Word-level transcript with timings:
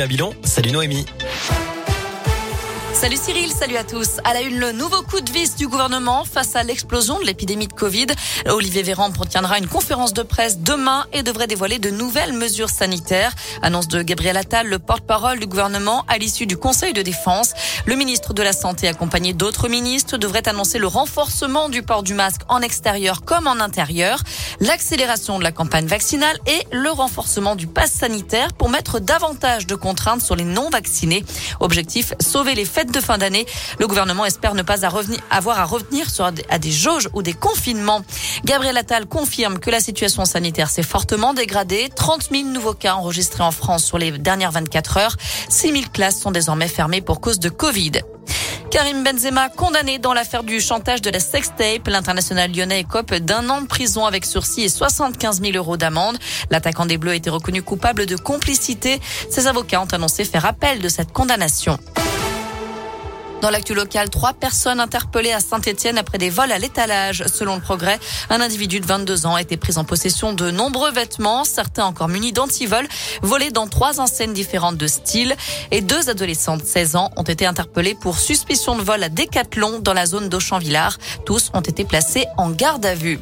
Babylon, 0.00 0.32
salut 0.44 0.70
Noémie. 0.70 1.04
Salut 2.94 3.16
Cyril, 3.16 3.52
salut 3.52 3.76
à 3.76 3.84
tous. 3.84 4.18
À 4.24 4.34
la 4.34 4.40
une, 4.40 4.58
le 4.58 4.72
nouveau 4.72 5.02
coup 5.02 5.20
de 5.20 5.30
vis 5.30 5.54
du 5.54 5.68
gouvernement 5.68 6.24
face 6.24 6.56
à 6.56 6.64
l'explosion 6.64 7.20
de 7.20 7.24
l'épidémie 7.24 7.68
de 7.68 7.72
Covid. 7.72 8.06
Olivier 8.46 8.82
Véran 8.82 9.10
tiendra 9.10 9.58
une 9.58 9.68
conférence 9.68 10.12
de 10.12 10.22
presse 10.22 10.58
demain 10.58 11.06
et 11.12 11.22
devrait 11.22 11.46
dévoiler 11.46 11.78
de 11.78 11.90
nouvelles 11.90 12.32
mesures 12.32 12.70
sanitaires. 12.70 13.32
Annonce 13.62 13.86
de 13.86 14.02
Gabriel 14.02 14.36
Attal, 14.36 14.66
le 14.66 14.80
porte-parole 14.80 15.38
du 15.38 15.46
gouvernement 15.46 16.04
à 16.08 16.18
l'issue 16.18 16.46
du 16.46 16.56
Conseil 16.56 16.92
de 16.92 17.02
défense. 17.02 17.52
Le 17.86 17.94
ministre 17.94 18.34
de 18.34 18.42
la 18.42 18.52
Santé, 18.52 18.88
accompagné 18.88 19.32
d'autres 19.32 19.68
ministres, 19.68 20.16
devrait 20.16 20.48
annoncer 20.48 20.78
le 20.78 20.88
renforcement 20.88 21.68
du 21.68 21.82
port 21.82 22.02
du 22.02 22.14
masque 22.14 22.40
en 22.48 22.62
extérieur 22.62 23.22
comme 23.24 23.46
en 23.46 23.60
intérieur, 23.60 24.20
l'accélération 24.60 25.38
de 25.38 25.44
la 25.44 25.52
campagne 25.52 25.86
vaccinale 25.86 26.38
et 26.46 26.66
le 26.72 26.90
renforcement 26.90 27.54
du 27.54 27.68
pass 27.68 27.92
sanitaire 27.92 28.52
pour 28.54 28.70
mettre 28.70 28.98
davantage 28.98 29.66
de 29.66 29.76
contraintes 29.76 30.22
sur 30.22 30.34
les 30.34 30.44
non-vaccinés. 30.44 31.24
Objectif, 31.60 32.14
sauver 32.20 32.56
les 32.56 32.64
fêtes 32.78 32.92
de 32.92 33.00
fin 33.00 33.18
d'année. 33.18 33.44
Le 33.80 33.88
gouvernement 33.88 34.24
espère 34.24 34.54
ne 34.54 34.62
pas 34.62 34.86
avoir 34.86 35.58
à 35.58 35.64
revenir 35.64 36.08
sur 36.08 36.24
à 36.26 36.58
des 36.60 36.70
jauges 36.70 37.08
ou 37.12 37.22
des 37.22 37.32
confinements. 37.32 38.02
Gabriel 38.44 38.76
Attal 38.76 39.06
confirme 39.06 39.58
que 39.58 39.68
la 39.68 39.80
situation 39.80 40.24
sanitaire 40.24 40.70
s'est 40.70 40.84
fortement 40.84 41.34
dégradée. 41.34 41.88
30 41.92 42.28
000 42.30 42.44
nouveaux 42.44 42.74
cas 42.74 42.94
enregistrés 42.94 43.42
en 43.42 43.50
France 43.50 43.84
sur 43.84 43.98
les 43.98 44.12
dernières 44.12 44.52
24 44.52 44.96
heures. 44.98 45.16
6 45.48 45.72
000 45.72 45.84
classes 45.92 46.20
sont 46.20 46.30
désormais 46.30 46.68
fermées 46.68 47.00
pour 47.00 47.20
cause 47.20 47.40
de 47.40 47.48
Covid. 47.48 48.02
Karim 48.70 49.02
Benzema 49.02 49.48
condamné 49.48 49.98
dans 49.98 50.14
l'affaire 50.14 50.44
du 50.44 50.60
chantage 50.60 51.02
de 51.02 51.10
la 51.10 51.18
sextape. 51.18 51.88
L'international 51.88 52.52
lyonnais 52.52 52.78
écope 52.78 53.12
d'un 53.12 53.48
an 53.48 53.62
de 53.62 53.66
prison 53.66 54.06
avec 54.06 54.24
sursis 54.24 54.62
et 54.62 54.68
75 54.68 55.40
000 55.40 55.56
euros 55.56 55.76
d'amende. 55.76 56.16
L'attaquant 56.50 56.86
des 56.86 56.96
Bleus 56.96 57.12
a 57.12 57.16
été 57.16 57.28
reconnu 57.28 57.60
coupable 57.60 58.06
de 58.06 58.14
complicité. 58.14 59.00
Ses 59.30 59.48
avocats 59.48 59.80
ont 59.80 59.92
annoncé 59.92 60.24
faire 60.24 60.46
appel 60.46 60.80
de 60.80 60.88
cette 60.88 61.12
condamnation. 61.12 61.76
Dans 63.40 63.50
l'actu 63.50 63.72
local, 63.72 64.10
trois 64.10 64.32
personnes 64.32 64.80
interpellées 64.80 65.32
à 65.32 65.38
Saint-Etienne 65.38 65.96
après 65.96 66.18
des 66.18 66.28
vols 66.28 66.50
à 66.50 66.58
l'étalage. 66.58 67.24
Selon 67.32 67.54
le 67.54 67.60
progrès, 67.60 68.00
un 68.30 68.40
individu 68.40 68.80
de 68.80 68.86
22 68.86 69.26
ans 69.26 69.36
a 69.36 69.40
été 69.40 69.56
pris 69.56 69.78
en 69.78 69.84
possession 69.84 70.32
de 70.32 70.50
nombreux 70.50 70.90
vêtements, 70.90 71.44
certains 71.44 71.84
encore 71.84 72.08
munis 72.08 72.32
d'antivols, 72.32 72.88
volés 73.22 73.50
dans 73.50 73.68
trois 73.68 74.00
enseignes 74.00 74.32
différentes 74.32 74.76
de 74.76 74.88
style. 74.88 75.36
Et 75.70 75.82
deux 75.82 76.10
adolescents 76.10 76.56
de 76.56 76.64
16 76.64 76.96
ans 76.96 77.10
ont 77.16 77.22
été 77.22 77.46
interpellés 77.46 77.94
pour 77.94 78.18
suspicion 78.18 78.76
de 78.76 78.82
vol 78.82 79.04
à 79.04 79.08
Décathlon 79.08 79.78
dans 79.78 79.94
la 79.94 80.06
zone 80.06 80.28
d'Auchamp-Villard. 80.28 80.98
Tous 81.24 81.50
ont 81.54 81.60
été 81.60 81.84
placés 81.84 82.26
en 82.38 82.50
garde 82.50 82.84
à 82.84 82.96
vue. 82.96 83.20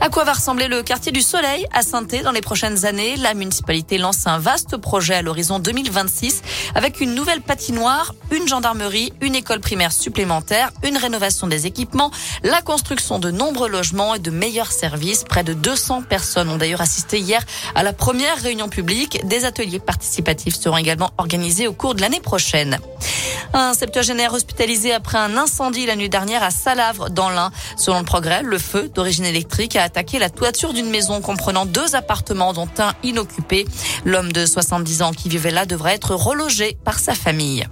À 0.00 0.08
quoi 0.08 0.24
va 0.24 0.32
ressembler 0.32 0.68
le 0.68 0.82
quartier 0.82 1.12
du 1.12 1.22
Soleil 1.22 1.66
à 1.72 1.82
saint 1.82 2.02
dans 2.02 2.32
les 2.32 2.40
prochaines 2.40 2.86
années? 2.86 3.16
La 3.16 3.34
municipalité 3.34 3.98
lance 3.98 4.26
un 4.26 4.38
vaste 4.38 4.76
projet 4.76 5.14
à 5.14 5.22
l'horizon 5.22 5.58
2026 5.58 6.42
avec 6.74 7.00
une 7.00 7.14
nouvelle 7.14 7.42
patinoire, 7.42 8.14
une 8.30 8.48
gendarmerie, 8.48 9.12
une 9.20 9.34
école 9.34 9.60
primaire 9.60 9.92
supplémentaire, 9.92 10.70
une 10.82 10.96
rénovation 10.96 11.46
des 11.46 11.66
équipements, 11.66 12.10
la 12.42 12.62
construction 12.62 13.18
de 13.18 13.30
nombreux 13.30 13.68
logements 13.68 14.14
et 14.14 14.18
de 14.18 14.30
meilleurs 14.30 14.72
services. 14.72 15.24
Près 15.24 15.44
de 15.44 15.52
200 15.52 16.02
personnes 16.02 16.48
ont 16.48 16.56
d'ailleurs 16.56 16.80
assisté 16.80 17.18
hier 17.18 17.44
à 17.74 17.82
la 17.82 17.92
première 17.92 18.38
réunion 18.38 18.68
publique. 18.68 19.26
Des 19.26 19.44
ateliers 19.44 19.80
participatifs 19.80 20.56
seront 20.56 20.78
également 20.78 21.10
organisés 21.18 21.66
au 21.66 21.72
cours 21.72 21.94
de 21.94 22.00
l'année 22.00 22.20
prochaine. 22.20 22.78
Un 23.52 23.74
septuagénaire 23.74 24.32
hospitalisé 24.32 24.92
après 24.92 25.18
un 25.18 25.36
incendie 25.36 25.84
la 25.84 25.96
nuit 25.96 26.08
dernière 26.08 26.42
à 26.42 26.50
Salavre 26.50 27.10
dans 27.10 27.30
l'Ain. 27.30 27.50
Selon 27.76 27.98
le 27.98 28.04
progrès, 28.04 28.42
le 28.42 28.58
feu 28.58 28.90
d'origine 28.94 29.24
a 29.76 29.82
attaqué 29.82 30.18
la 30.18 30.30
toiture 30.30 30.72
d'une 30.72 30.90
maison 30.90 31.20
comprenant 31.20 31.66
deux 31.66 31.94
appartements 31.94 32.52
dont 32.52 32.68
un 32.78 32.94
inoccupé. 33.02 33.66
L'homme 34.04 34.32
de 34.32 34.46
70 34.46 35.02
ans 35.02 35.12
qui 35.12 35.28
vivait 35.28 35.50
là 35.50 35.66
devrait 35.66 35.94
être 35.94 36.14
relogé 36.14 36.78
par 36.84 36.98
sa 36.98 37.14
famille. 37.14 37.66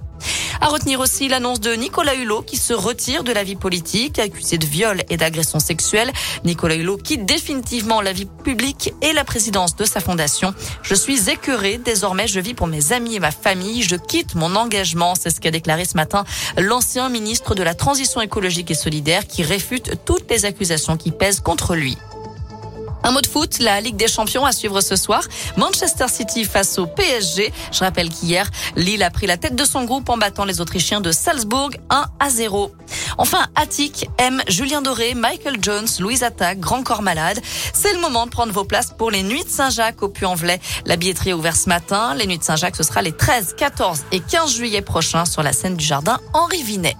À 0.61 0.67
retenir 0.67 0.99
aussi 0.99 1.29
l'annonce 1.29 1.61
de 1.61 1.73
Nicolas 1.73 2.15
Hulot 2.15 2.41
qui 2.41 2.57
se 2.57 2.73
retire 2.73 3.23
de 3.23 3.31
la 3.31 3.43
vie 3.43 3.55
politique, 3.55 4.19
accusé 4.19 4.57
de 4.57 4.65
viol 4.65 5.03
et 5.09 5.15
d'agression 5.15 5.59
sexuelle. 5.59 6.11
Nicolas 6.43 6.75
Hulot 6.75 6.97
quitte 6.97 7.25
définitivement 7.25 8.01
la 8.01 8.11
vie 8.11 8.27
publique 8.43 8.93
et 9.01 9.13
la 9.13 9.23
présidence 9.23 9.75
de 9.77 9.85
sa 9.85 10.01
fondation. 10.01 10.53
Je 10.83 10.95
suis 10.95 11.29
écœuré. 11.29 11.77
Désormais, 11.77 12.27
je 12.27 12.41
vis 12.41 12.53
pour 12.53 12.67
mes 12.67 12.91
amis 12.91 13.15
et 13.15 13.19
ma 13.19 13.31
famille. 13.31 13.83
Je 13.83 13.95
quitte 13.95 14.35
mon 14.35 14.55
engagement. 14.55 15.15
C'est 15.15 15.29
ce 15.29 15.39
qu'a 15.39 15.51
déclaré 15.51 15.85
ce 15.85 15.95
matin 15.95 16.25
l'ancien 16.57 17.07
ministre 17.07 17.55
de 17.55 17.63
la 17.63 17.73
Transition 17.73 18.21
écologique 18.21 18.69
et 18.69 18.75
solidaire 18.75 19.27
qui 19.27 19.43
réfute 19.43 19.93
toutes 20.05 20.29
les 20.29 20.43
accusations 20.43 20.97
qui 20.97 21.11
pèsent 21.11 21.39
contre 21.39 21.75
lui. 21.75 21.97
Un 23.03 23.11
mot 23.11 23.21
de 23.21 23.27
foot, 23.27 23.59
la 23.59 23.79
Ligue 23.81 23.95
des 23.95 24.07
Champions 24.07 24.45
à 24.45 24.51
suivre 24.51 24.81
ce 24.81 24.95
soir. 24.95 25.23
Manchester 25.57 26.07
City 26.07 26.43
face 26.43 26.77
au 26.77 26.85
PSG. 26.85 27.53
Je 27.71 27.79
rappelle 27.79 28.09
qu'hier, 28.09 28.49
Lille 28.75 29.03
a 29.03 29.09
pris 29.09 29.27
la 29.27 29.37
tête 29.37 29.55
de 29.55 29.63
son 29.63 29.85
groupe 29.85 30.09
en 30.09 30.17
battant 30.17 30.45
les 30.45 30.61
Autrichiens 30.61 31.01
de 31.01 31.11
Salzbourg 31.11 31.71
1 31.89 32.05
à 32.19 32.29
0. 32.29 32.71
Enfin, 33.17 33.47
Attic, 33.55 34.09
M, 34.17 34.41
Julien 34.47 34.81
Doré, 34.81 35.13
Michael 35.13 35.57
Jones, 35.61 35.87
Louise 35.99 36.23
Attaque, 36.23 36.59
Grand 36.59 36.83
Corps 36.83 37.01
Malade. 37.01 37.39
C'est 37.73 37.93
le 37.93 37.99
moment 38.01 38.25
de 38.25 38.31
prendre 38.31 38.51
vos 38.51 38.65
places 38.65 38.93
pour 38.97 39.11
les 39.11 39.23
Nuits 39.23 39.43
de 39.43 39.49
Saint-Jacques 39.49 40.03
au 40.03 40.09
Puy-en-Velay. 40.09 40.59
La 40.85 40.95
billetterie 40.95 41.31
est 41.31 41.33
ouverte 41.33 41.57
ce 41.57 41.69
matin. 41.69 42.15
Les 42.15 42.27
Nuits 42.27 42.37
de 42.37 42.43
Saint-Jacques, 42.43 42.75
ce 42.75 42.83
sera 42.83 43.01
les 43.01 43.13
13, 43.13 43.55
14 43.57 44.05
et 44.11 44.19
15 44.19 44.53
juillet 44.53 44.81
prochains 44.81 45.25
sur 45.25 45.43
la 45.43 45.53
scène 45.53 45.75
du 45.75 45.85
jardin 45.85 46.19
Henri 46.33 46.63
Vinet. 46.63 46.97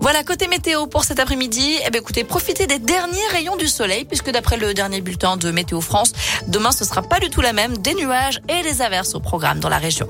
Voilà, 0.00 0.22
côté 0.24 0.48
météo 0.48 0.86
pour 0.86 1.04
cet 1.04 1.18
après-midi, 1.18 1.78
eh 1.86 1.90
bien, 1.90 2.00
écoutez, 2.00 2.24
profitez 2.24 2.66
des 2.66 2.78
derniers 2.78 3.26
rayons 3.30 3.56
du 3.56 3.68
soleil, 3.68 4.04
puisque 4.04 4.30
d'après 4.30 4.56
le 4.56 4.74
dernier 4.74 5.00
bulletin 5.00 5.36
de 5.36 5.50
Météo 5.50 5.80
France, 5.80 6.12
demain 6.46 6.72
ce 6.72 6.84
sera 6.84 7.02
pas 7.02 7.20
du 7.20 7.30
tout 7.30 7.40
la 7.40 7.52
même, 7.52 7.78
des 7.78 7.94
nuages 7.94 8.40
et 8.48 8.62
des 8.62 8.82
averses 8.82 9.14
au 9.14 9.20
programme 9.20 9.60
dans 9.60 9.68
la 9.68 9.78
région. 9.78 10.08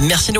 Merci 0.00 0.32
Noé. 0.32 0.36